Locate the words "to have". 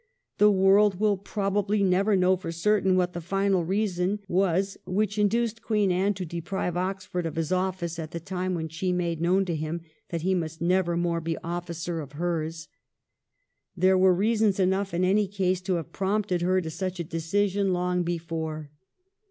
15.61-15.93